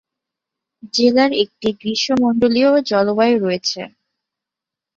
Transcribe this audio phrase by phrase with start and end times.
[0.93, 3.81] জেলার একটি গ্রীষ্মমণ্ডলীয় জলবায়ু রয়েছে।